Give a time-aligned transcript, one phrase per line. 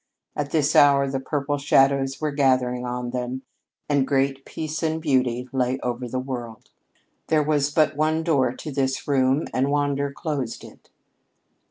[0.35, 3.43] At this hour the purple shadows were gathering on them,
[3.87, 6.71] and great peace and beauty lay over the world.
[7.27, 10.89] There was but one door to this room and Wander closed it.